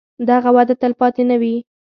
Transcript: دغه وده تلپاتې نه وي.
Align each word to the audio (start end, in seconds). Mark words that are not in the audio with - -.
دغه 0.29 0.49
وده 0.55 0.75
تلپاتې 0.81 1.23
نه 1.29 1.35
وي. 1.41 1.55